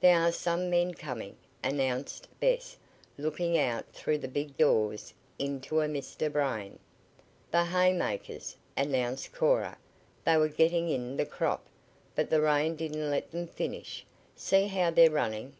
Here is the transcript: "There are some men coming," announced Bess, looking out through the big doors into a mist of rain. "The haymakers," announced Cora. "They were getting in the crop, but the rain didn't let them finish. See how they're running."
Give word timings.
"There 0.00 0.20
are 0.20 0.30
some 0.30 0.68
men 0.68 0.92
coming," 0.92 1.36
announced 1.62 2.28
Bess, 2.38 2.76
looking 3.16 3.56
out 3.56 3.90
through 3.94 4.18
the 4.18 4.28
big 4.28 4.58
doors 4.58 5.14
into 5.38 5.80
a 5.80 5.88
mist 5.88 6.20
of 6.20 6.34
rain. 6.34 6.78
"The 7.50 7.64
haymakers," 7.64 8.56
announced 8.76 9.32
Cora. 9.32 9.78
"They 10.26 10.36
were 10.36 10.48
getting 10.48 10.90
in 10.90 11.16
the 11.16 11.24
crop, 11.24 11.64
but 12.14 12.28
the 12.28 12.42
rain 12.42 12.76
didn't 12.76 13.10
let 13.10 13.30
them 13.30 13.46
finish. 13.46 14.04
See 14.36 14.66
how 14.66 14.90
they're 14.90 15.10
running." 15.10 15.54